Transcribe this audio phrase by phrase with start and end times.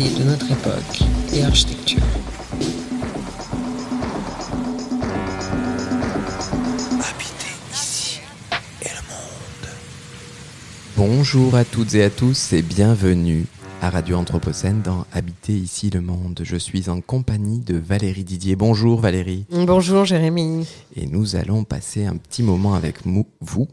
[0.00, 1.02] de notre époque
[1.34, 2.00] et architecture.
[6.98, 8.20] Habiter ici
[8.80, 9.68] et le monde.
[10.96, 13.44] Bonjour à toutes et à tous et bienvenue
[13.82, 16.40] à Radio Anthropocène dans Habiter ici le monde.
[16.42, 18.56] Je suis en compagnie de Valérie Didier.
[18.56, 19.44] Bonjour Valérie.
[19.50, 20.66] Bonjour Jérémy.
[20.96, 23.06] Et nous allons passer un petit moment avec
[23.42, 23.68] vous,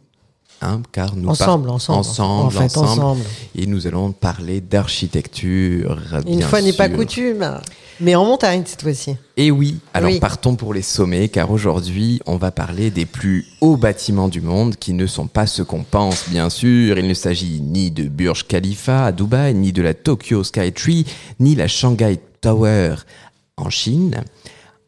[0.62, 2.00] hein, car nous Ensemble, ensemble.
[2.00, 3.22] ensemble, En fait, ensemble.
[3.56, 5.98] Et nous allons parler d'architecture.
[6.28, 7.60] Une fois n'est pas coutume.
[8.02, 9.18] Mais en montagne cette fois-ci.
[9.36, 10.20] Et oui, alors Oui.
[10.22, 14.78] partons pour les sommets, car aujourd'hui, on va parler des plus hauts bâtiments du monde
[14.78, 16.98] qui ne sont pas ce qu'on pense, bien sûr.
[16.98, 21.06] Il ne s'agit ni de Burj Khalifa à Dubaï, ni de la Tokyo Skytree,
[21.42, 22.96] ni la Shanghai Tower
[23.58, 24.24] en Chine.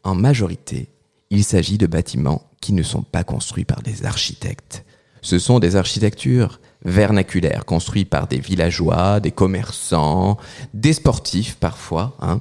[0.04, 0.88] En majorité,
[1.28, 4.84] il s'agit de bâtiments qui ne sont pas construits par des architectes.
[5.22, 10.36] Ce sont des architectures vernaculaires, construites par des villageois, des commerçants,
[10.74, 12.16] des sportifs parfois.
[12.20, 12.40] hein.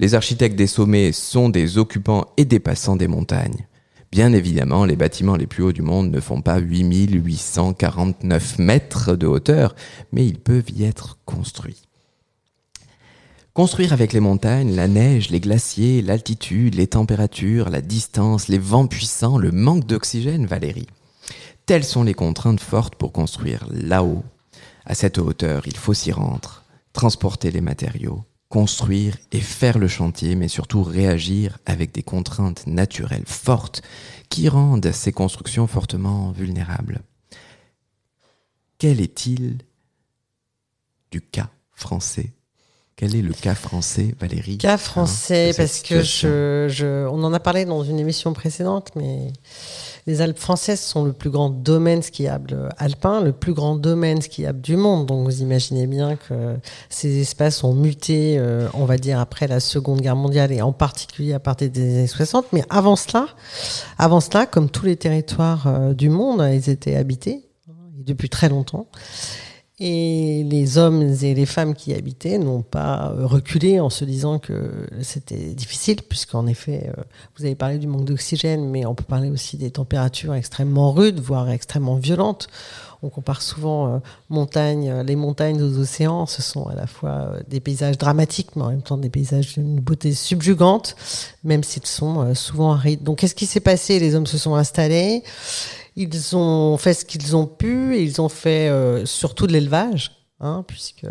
[0.00, 3.66] Les architectes des sommets sont des occupants et des passants des montagnes.
[4.10, 9.26] Bien évidemment, les bâtiments les plus hauts du monde ne font pas 8849 mètres de
[9.26, 9.74] hauteur,
[10.12, 11.82] mais ils peuvent y être construits.
[13.54, 18.86] Construire avec les montagnes, la neige, les glaciers, l'altitude, les températures, la distance, les vents
[18.86, 20.86] puissants, le manque d'oxygène, Valérie.
[21.66, 24.24] Telles sont les contraintes fortes pour construire là-haut.
[24.84, 30.34] À cette hauteur, il faut s'y rendre, transporter les matériaux, construire et faire le chantier,
[30.34, 33.82] mais surtout réagir avec des contraintes naturelles fortes
[34.28, 37.00] qui rendent ces constructions fortement vulnérables.
[38.78, 39.58] Quel est-il
[41.12, 42.32] du cas français?
[42.96, 44.58] Quel est le cas français, Valérie?
[44.58, 48.32] Cas hein, français, cette parce que je, je- on en a parlé dans une émission
[48.32, 49.32] précédente, mais
[50.06, 54.60] les Alpes françaises sont le plus grand domaine skiable alpin, le plus grand domaine skiable
[54.60, 55.06] du monde.
[55.06, 56.56] Donc vous imaginez bien que
[56.88, 60.72] ces espaces ont muté, euh, on va dire, après la Seconde Guerre mondiale et en
[60.72, 62.46] particulier à partir des années 60.
[62.52, 63.28] Mais avant cela,
[63.98, 68.28] avant cela, comme tous les territoires euh, du monde, ils étaient habités hein, et depuis
[68.28, 68.88] très longtemps.
[69.84, 74.04] Et les hommes et les femmes qui y habitaient n'ont pas euh, reculé en se
[74.04, 77.02] disant que c'était difficile, puisqu'en effet, euh,
[77.36, 81.18] vous avez parlé du manque d'oxygène, mais on peut parler aussi des températures extrêmement rudes,
[81.18, 82.46] voire extrêmement violentes.
[83.02, 84.00] On compare souvent
[84.30, 86.26] euh, les montagnes aux océans.
[86.26, 89.80] Ce sont à la fois des paysages dramatiques, mais en même temps des paysages d'une
[89.80, 90.94] beauté subjugante,
[91.42, 93.02] même s'ils sont souvent arides.
[93.02, 93.98] Donc, qu'est-ce qui s'est passé?
[93.98, 95.24] Les hommes se sont installés.
[95.96, 100.12] Ils ont fait ce qu'ils ont pu et ils ont fait euh, surtout de l'élevage.
[100.44, 101.06] Hein, puisque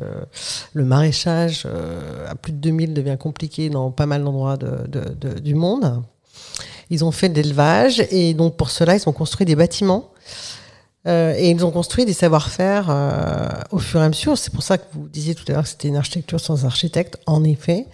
[0.73, 5.13] le maraîchage euh, à plus de 2000 devient compliqué dans pas mal d'endroits de- de-
[5.13, 6.03] de- du monde.
[6.89, 10.11] Ils ont fait de l'élevage et donc pour cela, ils ont construit des bâtiments
[11.07, 12.89] euh, et ils ont construit des savoir-faire
[13.71, 14.37] au fur et à mesure.
[14.37, 17.15] C'est pour ça que vous disiez tout à l'heure que c'était une architecture sans architecte,
[17.25, 17.87] en effet.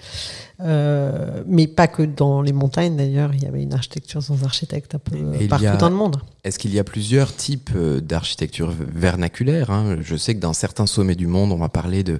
[0.59, 4.95] Euh, mais pas que dans les montagnes d'ailleurs, il y avait une architecture sans architecte
[4.95, 6.17] un peu Et partout a- dans le monde.
[6.43, 9.97] Est-ce qu'il y a plusieurs types euh, d'architecture vernaculaire hein?
[10.01, 12.19] Je sais que dans certains sommets du monde, on va parler de,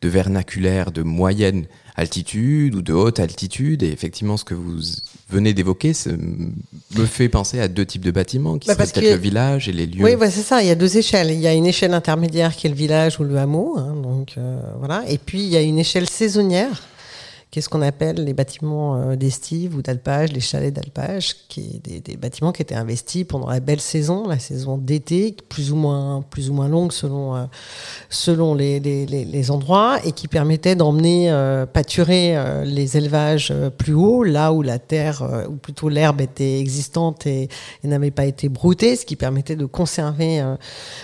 [0.00, 3.82] de vernaculaire de moyenne altitude ou de haute altitude.
[3.82, 4.78] Et effectivement, ce que vous
[5.28, 5.92] venez d'évoquer
[6.96, 9.72] me fait penser à deux types de bâtiments, qui Bah, seraient peut-être le village et
[9.72, 10.04] les lieux.
[10.04, 10.62] Oui, ouais, c'est ça.
[10.62, 11.30] Il y a deux échelles.
[11.32, 13.76] Il y a une échelle intermédiaire qui est le village ou le hameau.
[13.78, 15.04] hein, donc euh, voilà.
[15.08, 16.82] Et puis il y a une échelle saisonnière
[17.54, 21.80] qui est ce qu'on appelle les bâtiments euh, d'estive ou d'alpage, les chalets d'alpage, qui
[21.86, 25.76] est des, bâtiments qui étaient investis pendant la belle saison, la saison d'été, plus ou
[25.76, 27.44] moins plus ou moins longue selon euh,
[28.10, 34.52] selon les, les, endroits et qui permettaient d'emmener euh, pâturer les élevages plus haut, là
[34.52, 37.48] où la terre ou plutôt l'herbe était existante et,
[37.84, 40.42] et n'avait pas été broutée, ce qui permettait de conserver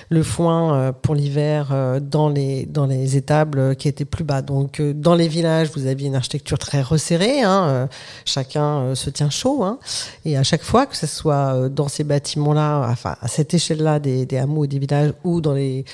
[0.09, 4.43] le foin pour l'hiver dans les dans les étables qui étaient plus bas.
[4.43, 7.87] Donc dans les villages, vous aviez une architecture très resserrée, hein, euh,
[8.25, 9.79] chacun euh, se tient chaud, hein,
[10.25, 13.99] et à chaque fois que ce soit euh, dans ces bâtiments-là, enfin à cette échelle-là
[13.99, 15.85] des, des hameaux des villages ou dans les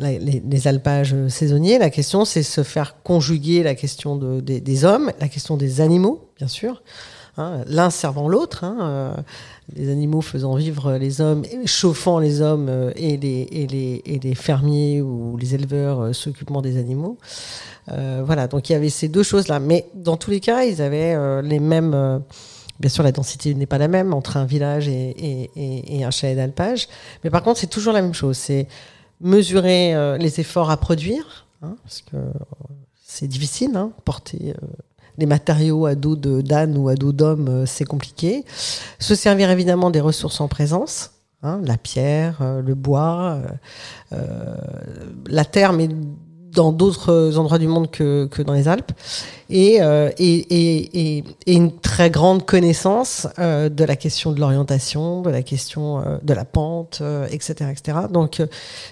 [0.00, 5.12] les, alpages saisonniers, la question c'est se faire conjuguer la question de, des, des hommes,
[5.20, 6.82] la question des animaux, bien sûr,
[7.36, 9.14] hein, l'un servant l'autre, hein, euh,
[9.74, 15.54] les animaux faisant vivre les hommes, chauffant les hommes euh, et, les, fermiers ou les
[15.54, 17.18] éleveurs euh, s'occupant des animaux.
[17.86, 19.60] Voilà, donc il y avait ces deux choses-là.
[19.60, 22.22] Mais dans tous les cas, ils avaient les mêmes,
[22.80, 26.88] Bien sûr, la densité n'est pas la même entre un village et, un chalet d'alpage.
[27.22, 28.38] Mais par contre, c'est toujours la même chose.
[28.38, 28.68] C'est
[29.20, 32.16] mesurer les efforts à produire, hein, parce que
[33.04, 34.54] c'est difficile, porter
[35.18, 38.44] les matériaux à dos d'âne ou à dos d'homme, euh, c'est compliqué.
[38.98, 41.12] Se servir évidemment des ressources en présence,
[41.42, 43.38] hein, la pierre, euh, le bois,
[44.12, 44.56] euh,
[45.26, 45.88] la terre, mais
[46.52, 48.92] dans d'autres endroits du monde que, que dans les Alpes,
[49.50, 55.42] et, euh, et, une très grande connaissance euh, de la question de l'orientation, de la
[55.42, 57.98] question euh, de la pente, etc., etc.
[58.10, 58.42] Donc,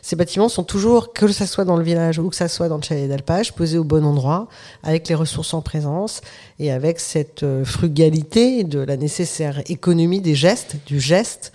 [0.03, 2.77] ces bâtiments sont toujours, que ça soit dans le village ou que ça soit dans
[2.77, 4.49] le chalet d'alpage, posés au bon endroit,
[4.83, 6.21] avec les ressources en présence
[6.59, 11.53] et avec cette frugalité de la nécessaire économie des gestes, du geste,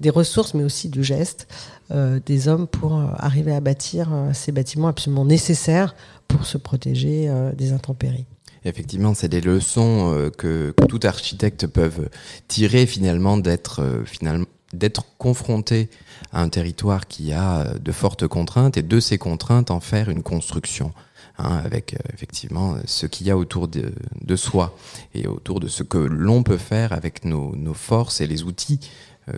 [0.00, 1.46] des ressources, mais aussi du geste
[1.92, 5.96] des hommes pour arriver à bâtir ces bâtiments absolument nécessaires
[6.30, 8.26] pour se protéger euh, des intempéries.
[8.64, 12.08] Effectivement, c'est des leçons euh, que, tout architecte peuvent
[12.48, 15.90] tirer finalement d'être euh, finalement d'être confronté
[16.32, 20.22] à un territoire qui a de fortes contraintes et de ces contraintes en faire une
[20.22, 20.92] construction.
[21.38, 24.76] hein, avec effectivement ce qu'il y a autour de, soi
[25.12, 28.78] et autour de ce que l'on peut faire avec nos, forces et les outils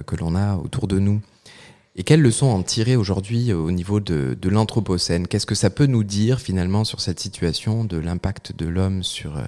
[0.07, 1.23] que l'on a autour de nous.
[1.95, 5.27] Et quelles leçons en tirer aujourd'hui euh, au niveau de, de l'Anthropocène?
[5.29, 9.37] Qu'est-ce que ça peut nous dire finalement sur cette situation de l'impact de l'homme sur,
[9.37, 9.43] euh,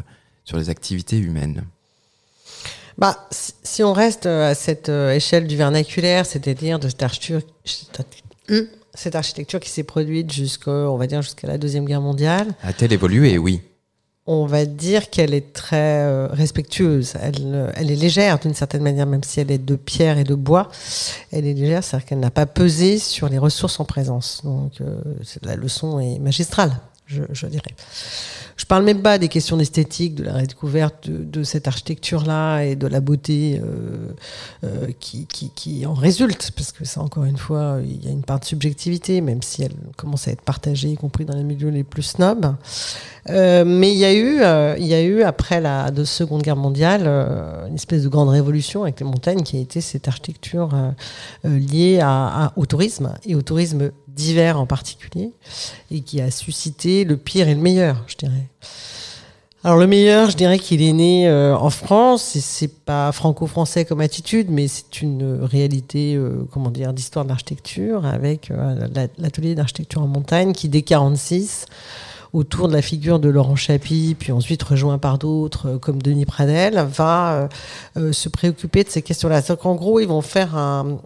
[0.45, 1.65] sur les activités humaines?
[2.99, 7.43] Bah, si, on reste euh, à cette échelle du vernaculaire, c'est-à-dire de cette architecture,
[8.93, 12.93] cette architecture qui s'est produite jusqu'à, on va dire, jusqu'à la deuxième guerre mondiale, A-t-elle
[12.93, 13.39] évolué?
[13.39, 13.63] Oui.
[14.27, 17.15] On va dire qu'elle est très euh, respectueuse.
[17.21, 20.25] Elle, euh, elle est légère d'une certaine manière, même si elle est de pierre et
[20.25, 20.71] de bois.
[21.31, 24.41] Elle est légère, c'est-à-dire qu'elle n'a pas pesé sur les ressources en présence.
[24.43, 25.01] Donc, euh,
[25.43, 26.73] la leçon est magistrale,
[27.07, 27.75] je, je dirais.
[28.57, 32.87] Je parle même pas des questions d'esthétique, de la redécouverte de, cette architecture-là et de
[32.87, 34.13] la beauté euh,
[34.63, 38.41] euh, qui, en résulte, parce que ça, encore une fois, il y a une part
[38.41, 41.85] de subjectivité, même si elle commence à être partagée, y compris dans les milieux les
[41.85, 42.55] plus snobs.
[43.31, 44.37] Euh, mais il y a eu,
[44.81, 47.07] il y a eu après la de Seconde Guerre mondiale,
[47.69, 50.71] une espèce de grande révolution avec les montagnes qui a été cette architecture
[51.43, 52.01] liée
[52.57, 55.31] au tourisme et au tourisme d'hiver en particulier,
[55.91, 58.47] et qui a suscité le pire et le meilleur, je dirais.
[59.67, 63.87] Alors le meilleur, je dirais qu'il est né euh, en France, et c'est pas franco-français
[63.87, 69.09] comme attitude, mais c'est une réalité, euh, comment dire, d'histoire de l'architecture, avec euh, la-
[69.17, 71.65] l'atelier d'architecture en montagne qui, dès 46,
[72.35, 76.27] autour de la figure de Laurent Chappy, puis ensuite rejoint par d'autres euh, comme Denis
[76.27, 77.49] Pradel, va euh,
[77.97, 79.41] euh, se préoccuper de ces questions-là.
[79.41, 80.99] C'est-à-dire qu'en gros, ils vont faire un,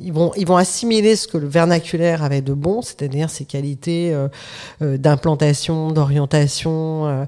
[0.00, 4.14] ils vont, ils vont assimiler ce que le vernaculaire avait de bon, c'est-à-dire ses qualités
[4.80, 7.26] d'implantation, d'orientation,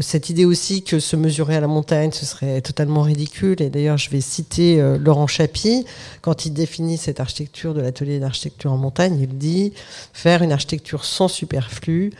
[0.00, 3.62] cette idée aussi que se mesurer à la montagne, ce serait totalement ridicule.
[3.62, 5.86] Et d'ailleurs, je vais citer Laurent Chappy
[6.20, 9.18] quand il définit cette architecture de l'atelier d'architecture en montagne.
[9.18, 9.72] Il dit
[10.12, 12.12] faire une architecture sans superflu,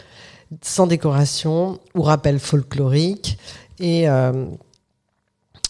[0.63, 3.39] sans décoration ou rappel folklorique.
[3.81, 4.47] Et euh,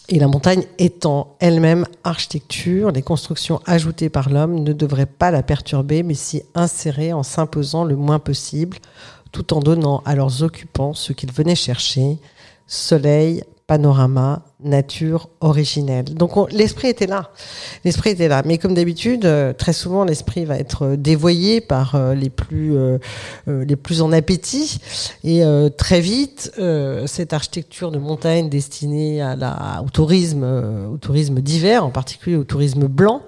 [0.07, 5.41] et la montagne étant elle-même architecture, les constructions ajoutées par l'homme ne devraient pas la
[5.41, 8.77] perturber, mais s'y insérer en s'imposant le moins possible,
[9.31, 12.19] tout en donnant à leurs occupants ce qu'ils venaient chercher,
[12.67, 16.05] soleil, panorama, nature originelle.
[16.13, 17.31] Donc on- l'esprit était là.
[17.83, 18.43] L'esprit était là.
[18.45, 22.75] Mais comme d'habitude, euh, très souvent, l'esprit va être euh, dévoyé par euh, les plus,
[24.01, 24.79] en appétit.
[25.23, 25.43] Et
[25.77, 26.51] très vite,
[27.05, 29.23] cette architecture de montagne destinée
[29.83, 30.43] au tourisme,
[30.91, 33.21] au tourisme d'hiver, en particulier au tourisme blanc,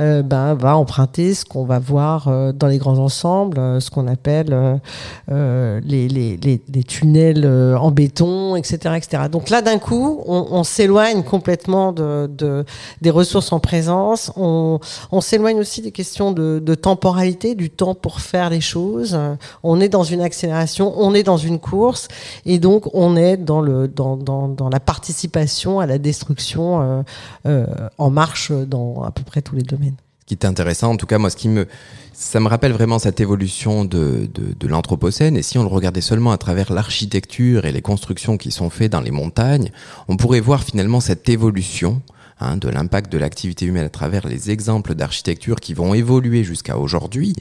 [0.00, 3.90] euh, ben, va emprunter ce qu'on va voir euh, dans les grands ensembles, euh, ce
[3.90, 4.80] qu'on appelle
[5.28, 9.24] les, tunnels en béton, etc., etc.
[9.30, 12.64] Donc là, d'un coup, on, s'éloigne complètement de, de,
[13.02, 14.32] des ressources en présence.
[14.36, 14.80] On,
[15.20, 19.18] s'éloigne aussi des questions de, temporalité, du temps pour faire les choses.
[19.62, 22.08] On est dans une accélération, on est dans une course,
[22.44, 27.04] et donc on est dans, dans, la participation à la destruction
[27.44, 29.83] en marche dans à peu près tous les domaines.
[30.26, 31.66] Qui est intéressant, en tout cas, moi, ce qui me,
[32.14, 35.36] ça me rappelle vraiment cette évolution de, de, de l'Anthropocène.
[35.36, 38.92] Et si on le regardait seulement à travers l'architecture et les constructions qui sont faites
[38.92, 39.70] dans les montagnes,
[40.08, 42.00] on pourrait voir finalement cette évolution
[42.40, 46.78] hein, de l'impact de l'activité humaine à travers les exemples d'architecture qui vont évoluer jusqu'à
[46.78, 47.34] aujourd'hui.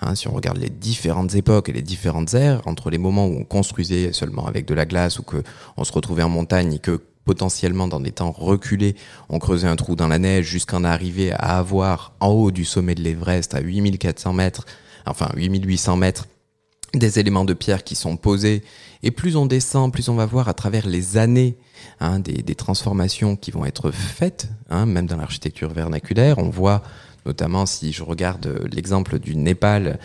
[0.00, 3.36] Hein, si on regarde les différentes époques et les différentes ères, entre les moments où
[3.40, 5.42] on construisait seulement avec de la glace ou que
[5.76, 8.96] on se retrouvait en montagne et que potentiellement dans des temps reculés,
[9.28, 12.94] on creusait un trou dans la neige jusqu'en arriver à avoir en haut du sommet
[12.94, 14.64] de l'Everest à 8400 mètres,
[15.04, 16.26] enfin 8800 mètres,
[16.94, 18.64] des éléments de pierre qui sont posés.
[19.02, 21.58] Et plus on descend, plus on va voir à travers les années
[22.00, 26.38] hein, des, transformations qui vont être faites, hein, même dans l'architecture vernaculaire.
[26.38, 26.82] On voit
[27.26, 29.98] notamment si je regarde l'exemple du Népal,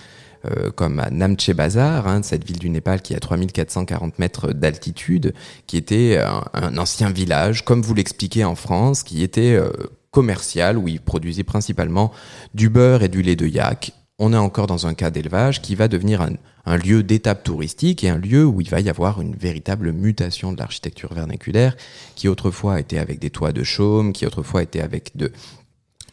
[0.45, 5.33] euh, comme à Namche Bazar, hein, cette ville du Népal qui a 3440 mètres d'altitude,
[5.67, 9.71] qui était un, un ancien village, comme vous l'expliquez en France, qui était euh,
[10.11, 12.11] commercial, où ils produisaient principalement
[12.53, 13.93] du beurre et du lait de yak.
[14.19, 16.27] On est encore dans un cas d'élevage qui va devenir
[16.65, 20.53] un lieu d'étape touristique et un lieu où il va y avoir une véritable mutation
[20.53, 21.75] de l'architecture vernaculaire,
[22.15, 25.31] qui autrefois était avec des toits de chaume, qui autrefois était avec de,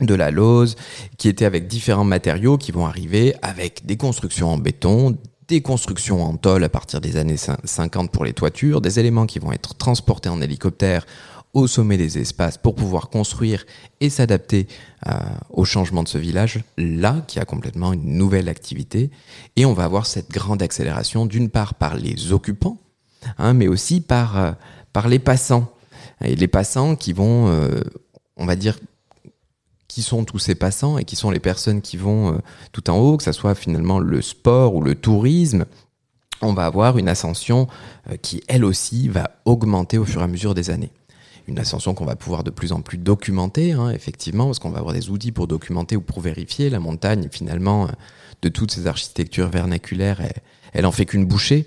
[0.01, 0.77] de la lauze,
[1.19, 5.17] qui était avec différents matériaux qui vont arriver avec des constructions en béton,
[5.49, 9.41] des constructions en tôle à partir des années 50 pour les toitures, des éléments qui
[9.41, 11.05] vont être transportés en hélicoptère
[11.53, 13.65] au sommet des espaces pour pouvoir construire
[14.01, 14.69] et s'adapter
[15.09, 15.13] euh,
[15.51, 19.11] au changement de ce village-là, qui a complètement une nouvelle activité.
[19.57, 22.79] Et on va avoir cette grande accélération, d'une part par les occupants,
[23.39, 24.53] hein, mais aussi par, euh,
[24.93, 25.73] par les passants.
[26.25, 27.81] Et les passants qui vont, euh,
[28.37, 28.79] on va dire,
[29.91, 32.39] qui sont tous ces passants et qui sont les personnes qui vont euh,
[32.71, 35.65] tout en haut, que ce soit finalement le sport ou le tourisme,
[36.43, 37.67] on va avoir une ascension
[38.09, 40.93] euh, qui, elle aussi, va augmenter au fur et à mesure des années.
[41.49, 44.79] Une ascension qu'on va pouvoir de plus en plus documenter, hein, effectivement, parce qu'on va
[44.79, 46.71] avoir des outils pour documenter ou pour vérifier.
[46.71, 47.89] La montagne, finalement, euh,
[48.43, 50.41] de toutes ces architectures vernaculaires, elle,
[50.73, 51.67] elle en fait qu'une bouchée.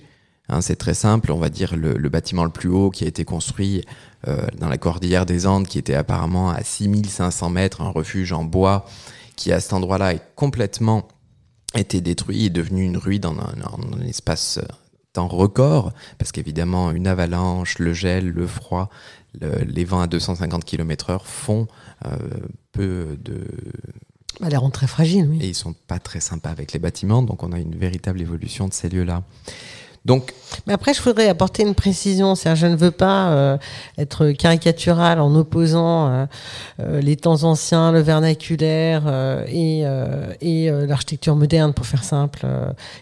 [0.50, 3.08] Hein, c'est très simple, on va dire le, le, bâtiment le plus haut qui a
[3.08, 3.86] été construit
[4.28, 8.44] euh, dans la cordillère des Andes, qui était apparemment à 6500 mètres, un refuge en
[8.44, 8.86] bois,
[9.38, 11.08] qui à cet endroit-là est complètement
[11.76, 14.68] été détruit, est devenu une ruine en un, en un espace euh,
[15.14, 18.90] temps record, parce qu'évidemment une avalanche, le gel, le froid,
[19.40, 21.68] le, les vents à 250 km heure font
[22.06, 22.18] euh,
[22.72, 23.46] peu de...
[24.42, 25.40] Bah, les rend très fragiles, oui.
[25.42, 28.68] Et ils sont pas très sympas avec les bâtiments, donc on a une véritable évolution
[28.68, 29.24] de ces lieux-là.
[30.06, 30.34] Donc,
[30.68, 32.36] Mais après, je voudrais apporter une précision.
[32.36, 33.58] C'est-à-dire, je ne veux pas euh,
[33.98, 36.26] être caricatural en opposant euh,
[36.82, 42.04] euh, les temps anciens, le vernaculaire euh, et, euh, et euh, l'architecture moderne, pour faire
[42.04, 42.46] simple,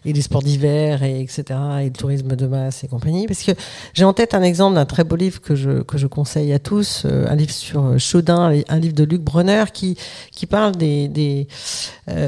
[0.05, 1.43] et les sports d'hiver, et etc.,
[1.81, 3.25] et le tourisme de masse et compagnie.
[3.25, 3.51] Parce que
[3.93, 6.59] j'ai en tête un exemple d'un très beau livre que je, que je conseille à
[6.59, 9.97] tous, un livre sur Chaudin, un livre de Luc Brenner, qui,
[10.31, 11.07] qui parle des...
[11.07, 11.47] des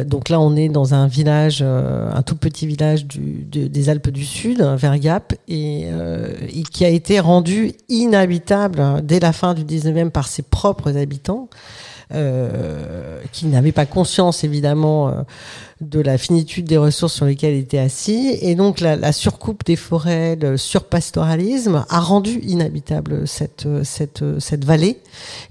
[0.05, 4.09] donc là, on est dans un village, un tout petit village du, de- des Alpes
[4.09, 9.33] du Sud, vers Gap, et, euh, et qui a été rendu inhabitable hein, dès la
[9.33, 11.49] fin du 19e par ses propres habitants,
[12.13, 15.21] euh, qui n'avaient pas conscience évidemment euh,
[15.81, 18.37] de la finitude des ressources sur lesquelles ils étaient assis.
[18.41, 24.65] Et donc la, la surcoupe des forêts, le surpastoralisme a rendu inhabitable cette, cette, cette
[24.65, 24.99] vallée.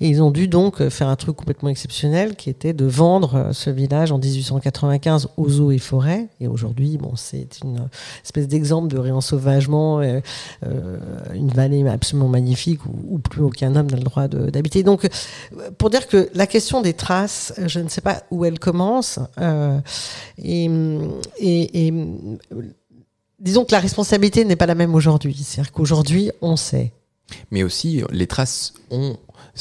[0.00, 3.70] Et ils ont dû donc faire un truc complètement exceptionnel qui était de vendre ce
[3.70, 6.28] village en 1895 aux eaux et forêts.
[6.40, 7.88] Et aujourd'hui, bon, c'est une
[8.24, 10.20] espèce d'exemple de réensauvagement, euh,
[10.66, 10.98] euh,
[11.34, 14.82] une vallée absolument magnifique où, plus aucun homme n'a le droit d'habiter.
[14.82, 15.08] Donc,
[15.78, 19.18] pour dire que la question des traces, je ne sais pas où elle commence.
[19.38, 19.78] euh,
[20.38, 20.68] et,
[21.38, 21.94] et, et,
[23.38, 25.34] disons que la responsabilité n'est pas la même aujourd'hui.
[25.34, 26.92] C'est-à-dire qu'aujourd'hui, on sait.
[27.50, 29.16] mais aussi, les traces ont,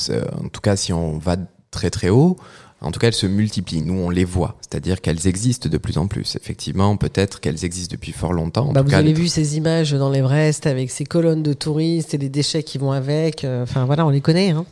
[0.10, 1.38] en tout cas, si on va
[1.72, 2.38] très très haut,
[2.84, 3.84] en tout cas, elles se multiplient.
[3.84, 4.58] Nous, on les voit.
[4.62, 6.36] C'est-à-dire qu'elles existent de plus en plus.
[6.36, 8.70] Effectivement, peut-être qu'elles existent depuis fort longtemps.
[8.70, 11.54] En Bah, tout vous cas, avez vu ces images dans l'Everest avec ces colonnes de
[11.54, 13.44] touristes et les déchets qui vont avec.
[13.44, 14.50] euh, Enfin, voilà, on les connaît.
[14.50, 14.66] Hein.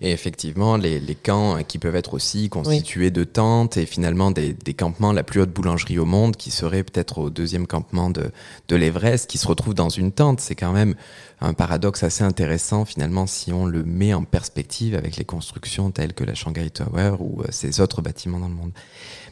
[0.00, 4.30] Et effectivement, les, les camps euh, qui peuvent être aussi constitués de tentes et finalement
[4.30, 8.10] des, des campements, la plus haute boulangerie au monde, qui serait peut-être au deuxième campement
[8.10, 8.30] de,
[8.68, 10.40] de l'Everest, qui se retrouve dans une tente.
[10.40, 10.94] C'est quand même
[11.40, 16.14] un paradoxe assez intéressant finalement si on le met en perspective avec les constructions telles
[16.14, 18.72] que la Shanghai Tower ou euh, ces autres bâtiments dans le monde.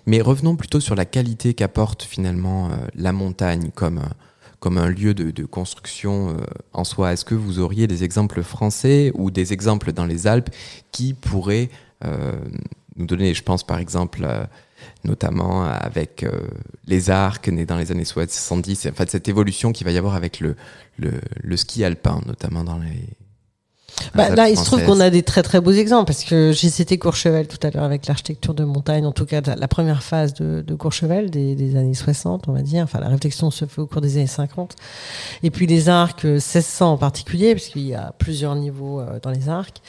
[0.06, 4.08] Mais revenons plutôt sur la qualité qu'apporte finalement euh, la montagne comme, euh,
[4.60, 7.12] comme un lieu de, de construction euh, en soi.
[7.12, 10.50] Est-ce que vous auriez des exemples français ou des exemples dans les Alpes
[10.92, 11.70] qui pourraient
[12.04, 12.32] euh,
[12.96, 14.44] nous donner, je pense par exemple, euh,
[15.04, 16.48] notamment avec euh,
[16.86, 20.14] les arcs nés dans les années 70, en fait cette évolution qu'il va y avoir
[20.14, 20.56] avec le,
[20.98, 23.08] le, le ski alpin, notamment dans les...
[24.14, 26.70] Bah, là, il se trouve qu'on a des très très beaux exemples parce que j'ai
[26.70, 30.34] cité Courchevel tout à l'heure avec l'architecture de montagne, en tout cas la première phase
[30.34, 32.84] de, de Courchevel des, des années 60, on va dire.
[32.84, 34.76] Enfin, la réflexion se fait au cours des années 50.
[35.42, 39.18] Et puis les arcs euh, 1600 en particulier, parce qu'il y a plusieurs niveaux euh,
[39.22, 39.80] dans les arcs.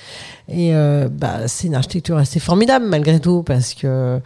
[0.47, 4.19] Et euh, bah, c'est une architecture assez formidable malgré tout parce que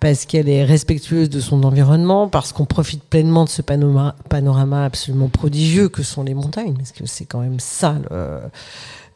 [0.00, 4.84] parce qu'elle est respectueuse de son environnement, parce qu'on profite pleinement de ce panorama, panorama
[4.84, 8.40] absolument prodigieux que sont les montagnes, parce que c'est quand même ça le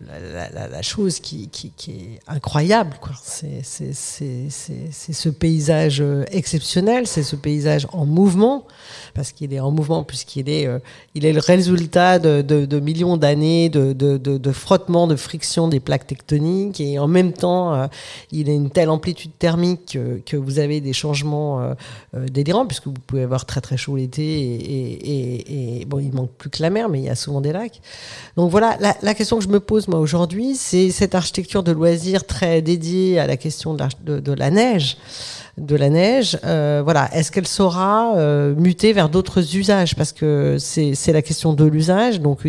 [0.00, 2.90] la, chose qui, qui, qui est incroyable.
[3.24, 8.66] C'est ce paysage euh, exceptionnel, c'est ce paysage en mouvement,
[9.14, 10.78] parce qu'il est en mouvement, puisqu'il est, euh,
[11.14, 16.06] est le résultat de, de- millions d'années de, de, de, frottement, de friction des plaques
[16.06, 17.86] tectoniques, et en même temps, euh,
[18.32, 21.74] il a une telle amplitude thermique que, vous avez des changements
[22.14, 26.30] délirants, puisque vous pouvez avoir très très chaud l'été, et, et, et- bon, il manque
[26.32, 27.80] plus que la mer, mais il y a souvent des lacs.
[28.36, 32.26] Donc voilà, la question que je me pose moi aujourd'hui, c'est cette architecture de loisirs
[32.26, 34.96] très dédiée à la question de la, neige.
[35.58, 37.08] De la neige, euh, voilà.
[37.14, 39.94] Est-ce qu'elle saura euh, muter vers d'autres usages?
[39.94, 42.40] Parce que c'est la question de l'usage, donc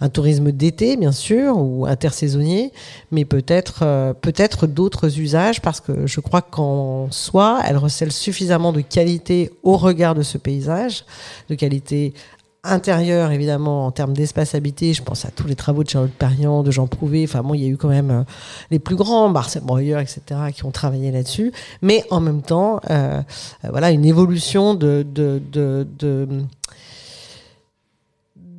[0.00, 2.72] un tourisme d'été, bien sûr, ou intersaisonnier,
[3.10, 8.72] mais peut-être euh, peut-être d'autres usages, parce que je crois qu'en soi, elle recèle suffisamment
[8.72, 11.04] de qualité au regard de ce paysage,
[11.48, 12.14] de qualité
[12.62, 14.92] intérieur, évidemment, en termes d'espace habité.
[14.92, 17.24] Je pense à tous les travaux de Charlotte Perriand, de Jean Prouvé.
[17.24, 18.22] Enfin, bon, il y a eu quand même euh,
[18.70, 20.20] les plus grands, Marcel Breuer, etc.,
[20.54, 21.52] qui ont travaillé là-dessus.
[21.82, 23.20] Mais en même temps, euh,
[23.64, 26.28] euh, voilà, une évolution de, de, de, de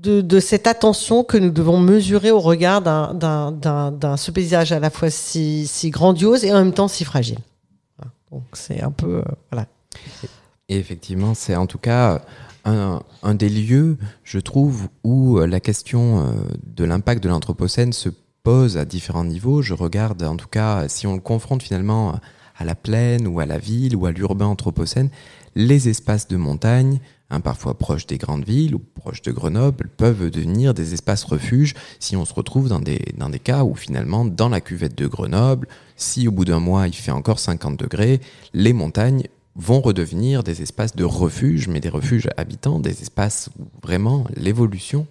[0.04, 5.12] de, cette attention que nous devons mesurer au regard d'un, ce paysage à la fois
[5.12, 7.38] si, si grandiose et en même temps si fragile.
[8.32, 9.68] Donc c'est un peu voilà.
[10.70, 12.22] Et effectivement, c'est en tout cas
[12.66, 16.32] un, des lieux, je trouve, où euh, la question euh,
[16.76, 18.10] de l'impact de l'Anthropocène se
[18.44, 19.62] pose à différents niveaux.
[19.62, 22.20] Je regarde, en tout cas, si on le confronte finalement
[22.58, 25.10] à la plaine ou à la ville ou à l'urbain Anthropocène,
[25.56, 27.00] les espaces de montagne,
[27.30, 31.74] hein, parfois proches des grandes villes ou proches de Grenoble, peuvent devenir des espaces refuges
[32.00, 35.08] si on se retrouve dans des, dans des cas où finalement, dans la cuvette de
[35.08, 38.22] Grenoble, si au bout d'un mois il fait encore 50 degrés,
[38.54, 39.24] les montagnes
[39.56, 45.08] vont redevenir des espaces de refuge, mais des refuges habitants, des espaces où vraiment l'évolution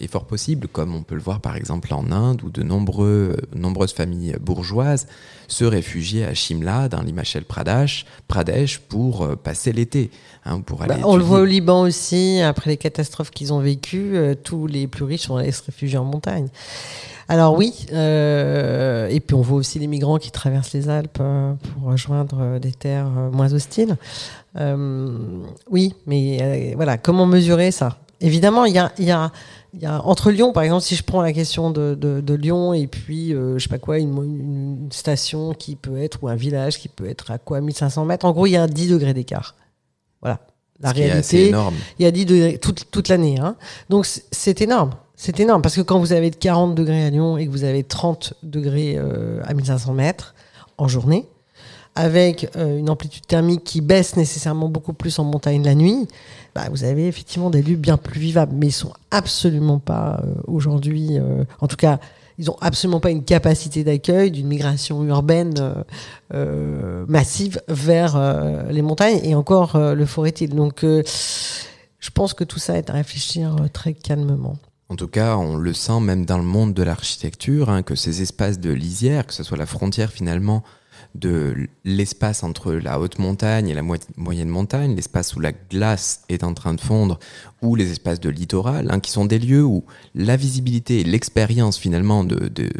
[0.00, 3.36] est fort possible, comme on peut le voir par exemple en Inde, où de nombreux,
[3.36, 5.06] euh, nombreuses familles bourgeoises
[5.48, 10.10] se réfugiaient à Shimla, dans l'Himachal Pradesh, Pradesh pour euh, passer l'été.
[10.44, 13.60] hein, pour aller Bah, on le voit au Liban aussi, après les catastrophes qu'ils ont
[13.60, 16.48] vécues, euh, tous les plus riches sont allés se réfugier en montagne.
[17.28, 21.52] Alors oui, euh, et puis on voit aussi les migrants qui traversent les Alpes euh,
[21.54, 23.96] pour rejoindre euh, des terres euh, moins hostiles.
[24.56, 25.16] Euh,
[25.70, 27.98] oui, mais euh, voilà, comment mesurer ça?
[28.20, 29.32] Évidemment, il y a, y, a,
[29.78, 32.74] y a entre Lyon, par exemple, si je prends la question de, de, de Lyon
[32.74, 36.34] et puis euh, je sais pas quoi, une, une, station qui peut être ou un
[36.34, 38.26] village qui peut être à quoi 1500 mètres.
[38.26, 39.54] En gros, il y a 10 degrés d'écart.
[40.20, 40.40] Voilà,
[40.80, 41.74] la Ce réalité énorme.
[41.98, 43.38] il y a 10 degrés toute, toute l'année.
[43.40, 43.56] Hein.
[43.88, 44.90] Donc c'est- c'est énorme.
[45.16, 47.84] C'est énorme parce que quand vous avez 40 degrés à Lyon et que vous avez
[47.84, 50.34] 30 degrés euh, à 1500 mètres
[50.78, 51.26] en journée,
[51.94, 56.06] avec euh, une amplitude thermique qui baisse nécessairement beaucoup plus en montagne la nuit,
[56.54, 58.52] bah, vous avez effectivement des lieux bien plus vivables.
[58.54, 61.98] Mais ils sont absolument pas euh, aujourd'hui, euh, en tout cas,
[62.38, 65.74] ils ont absolument pas une capacité d'accueil d'une migration urbaine
[66.32, 68.18] euh, massive vers
[68.70, 70.54] les montagnes et encore le faut-il.
[70.54, 74.56] Donc je pense que tout ça est à réfléchir très calmement.
[74.88, 78.22] En tout cas, on le sent même dans le monde de l'architecture, hein, que ces
[78.22, 80.64] espaces de lisière, que ce soit la frontière finalement
[81.14, 86.22] de l'espace entre la haute montagne et la mo- moyenne montagne, l'espace où la glace
[86.28, 87.18] est en train de fondre,
[87.62, 91.78] ou les espaces de littoral, hein, qui sont des lieux où la visibilité et l'expérience
[91.78, 92.70] finalement de, de,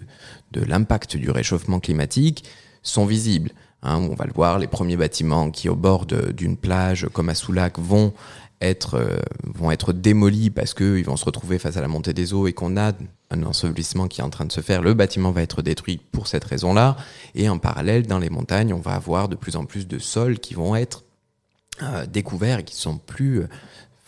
[0.55, 2.45] l'impact du réchauffement climatique
[2.83, 3.51] sont visibles.
[3.83, 7.35] Hein, on va le voir, les premiers bâtiments qui au bord d'une plage comme à
[7.35, 8.12] Soulac vont
[8.61, 12.35] être, euh, vont être démolis parce qu'ils vont se retrouver face à la montée des
[12.35, 12.93] eaux et qu'on a
[13.31, 16.27] un ensevelissement qui est en train de se faire, le bâtiment va être détruit pour
[16.27, 16.97] cette raison-là.
[17.35, 20.38] Et en parallèle, dans les montagnes, on va avoir de plus en plus de sols
[20.38, 21.05] qui vont être
[21.83, 23.45] euh, découverts et qui sont plus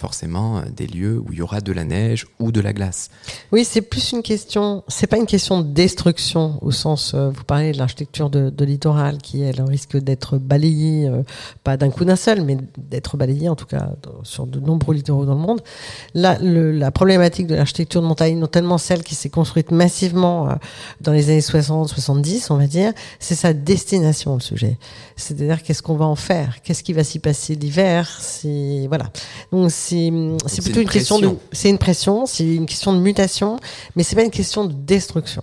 [0.03, 3.09] forcément euh, des lieux où il y aura de la neige ou de la glace.
[3.53, 7.45] Oui, c'est plus une question, c'est pas une question de destruction au sens, euh, vous
[7.45, 11.23] parlez de l'architecture de, littoral qui, elle, risque d'être balayée, euh,
[11.63, 13.91] pas d'un coup d'un seul, mais d'être balayée en tout cas
[14.25, 15.61] sur de nombreux littoraux dans le monde.
[16.15, 20.49] Là, la problématique de l'architecture de montagne, notamment celle qui s'est construite massivement
[21.01, 24.79] dans les années 60-70, on va dire, c'est sa destination, le sujet.
[25.17, 29.07] C'est-à-dire qu'est-ce qu'on va en faire, qu'est-ce qui va s'y passer l'hiver, c'est voilà.
[29.53, 30.11] Donc c'est
[30.47, 33.59] c'est plutôt une une, question de c'est une pression, c'est une question de mutation,
[33.97, 35.43] mais c'est pas une question de destruction.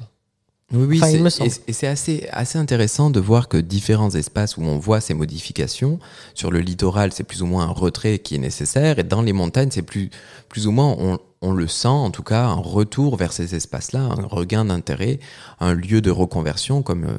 [0.72, 1.50] Oui, oui, Enfin, me semble.
[1.50, 5.16] et, et c'est assez, assez intéressant de voir que différents espaces où on voit ces
[5.16, 5.98] modifications,
[6.36, 9.34] sur le littoral, c'est plus ou moins un retrait qui est nécessaire, et dans les
[9.34, 10.12] montagnes, c'est plus,
[10.48, 14.02] plus ou moins, on, on le sent, en tout cas, un retour vers ces espaces-là,
[14.02, 15.20] un regain d'intérêt,
[15.60, 17.18] un lieu de reconversion, comme, euh,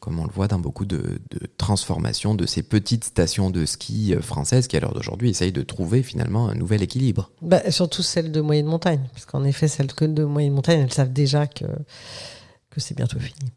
[0.00, 4.14] comme on le voit dans beaucoup de, de transformations de ces petites stations de ski
[4.14, 7.30] euh, françaises qui, à l'heure d'aujourd'hui, essayent de trouver finalement un nouvel équilibre.
[7.42, 10.92] Bah, surtout celles de moyenne montagne, parce qu'en effet, celles que de moyenne montagne, elles
[10.92, 11.66] savent déjà que,
[12.70, 13.52] que c'est bientôt fini.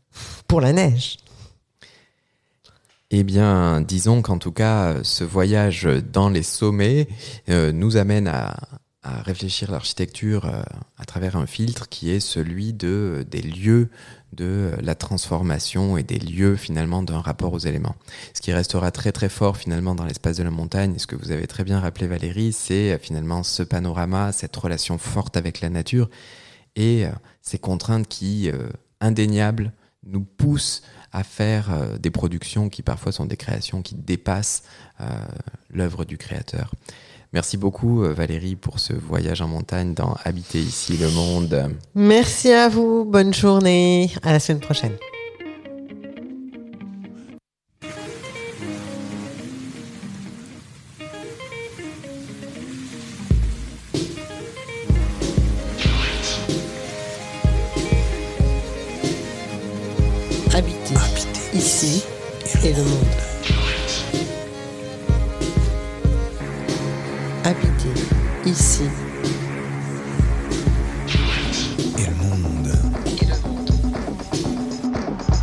[0.47, 1.17] Pour la neige.
[3.09, 7.07] Eh bien, disons qu'en tout cas, ce voyage dans les sommets
[7.47, 8.57] euh, nous amène à,
[9.03, 10.63] à réfléchir l'architecture euh,
[10.97, 13.89] à travers un filtre qui est celui de, des lieux
[14.33, 17.95] de la transformation et des lieux finalement d'un rapport aux éléments.
[18.33, 21.31] Ce qui restera très très fort finalement dans l'espace de la montagne, ce que vous
[21.31, 25.69] avez très bien rappelé Valérie, c'est euh, finalement ce panorama, cette relation forte avec la
[25.69, 26.09] nature
[26.75, 27.09] et euh,
[27.41, 28.69] ces contraintes qui, euh,
[28.99, 29.71] indéniables,
[30.05, 34.63] nous poussent à faire euh, des productions qui parfois sont des créations qui dépassent
[34.99, 35.05] euh,
[35.69, 36.71] l'œuvre du créateur.
[37.33, 41.75] Merci beaucoup euh, Valérie pour ce voyage en montagne dans Habiter ici le monde.
[41.95, 43.05] Merci à vous.
[43.05, 44.11] Bonne journée.
[44.21, 44.93] À la semaine prochaine.